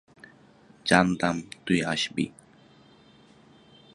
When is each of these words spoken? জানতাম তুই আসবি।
জানতাম 0.85 1.35
তুই 1.65 1.79
আসবি। 1.83 2.25